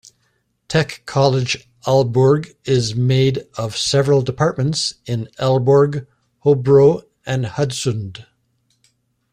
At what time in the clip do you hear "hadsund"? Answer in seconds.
7.45-8.25